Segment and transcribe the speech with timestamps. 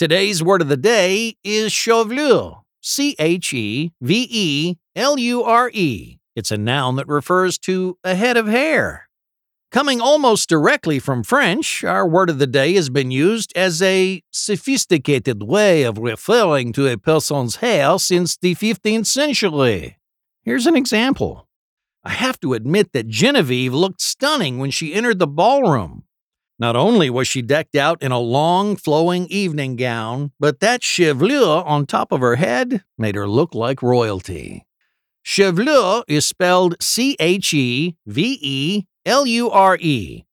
[0.00, 2.62] Today's word of the day is chevelure.
[2.80, 6.18] C H E V E L U R E.
[6.34, 9.10] It's a noun that refers to a head of hair.
[9.70, 14.22] Coming almost directly from French, our word of the day has been used as a
[14.32, 19.98] sophisticated way of referring to a person's hair since the 15th century.
[20.42, 21.46] Here's an example.
[22.02, 26.04] I have to admit that Genevieve looked stunning when she entered the ballroom.
[26.60, 31.64] Not only was she decked out in a long, flowing evening gown, but that chevelure
[31.64, 34.66] on top of her head made her look like royalty.
[35.24, 40.26] Chevelure is spelled C H E V E L U R E.